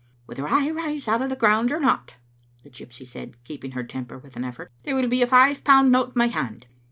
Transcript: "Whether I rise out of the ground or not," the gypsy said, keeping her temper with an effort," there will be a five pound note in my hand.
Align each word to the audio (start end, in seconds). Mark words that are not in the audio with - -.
"Whether 0.25 0.47
I 0.47 0.71
rise 0.71 1.07
out 1.07 1.21
of 1.21 1.29
the 1.29 1.35
ground 1.35 1.71
or 1.71 1.79
not," 1.79 2.15
the 2.63 2.71
gypsy 2.71 3.05
said, 3.05 3.37
keeping 3.43 3.73
her 3.73 3.83
temper 3.83 4.17
with 4.17 4.35
an 4.35 4.43
effort," 4.43 4.71
there 4.81 4.95
will 4.95 5.07
be 5.07 5.21
a 5.21 5.27
five 5.27 5.63
pound 5.63 5.91
note 5.91 6.07
in 6.13 6.13
my 6.15 6.25
hand. 6.25 6.65